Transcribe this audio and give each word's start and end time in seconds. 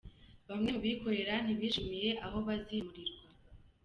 Bamwe 0.49 0.69
mu 0.75 0.79
bikorera 0.85 1.33
ntibishimiye 1.43 2.09
aho 2.25 2.37
bazimurirwa 2.47 3.25